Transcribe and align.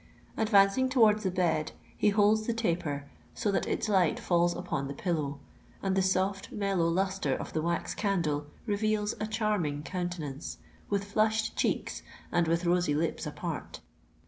Advancing 0.35 0.89
towards 0.89 1.21
the 1.21 1.29
bed, 1.29 1.73
he 1.95 2.09
holds 2.09 2.47
the 2.47 2.55
taper 2.55 3.07
so 3.35 3.51
that 3.51 3.67
its 3.67 3.87
light 3.87 4.19
falls 4.19 4.55
upon 4.55 4.87
the 4.87 4.95
pillow; 4.95 5.37
and 5.83 5.95
the 5.95 6.01
soft, 6.01 6.51
mellow 6.51 6.87
lustre 6.87 7.35
of 7.35 7.53
the 7.53 7.61
wax 7.61 7.93
candle 7.93 8.47
reveals 8.65 9.13
a 9.21 9.27
charming 9.27 9.83
countenance, 9.83 10.57
with 10.89 11.03
flushed 11.05 11.55
cheeks 11.55 12.01
and 12.31 12.47
with 12.47 12.65
rosy 12.65 12.95
lips 12.95 13.27
apart. 13.27 13.79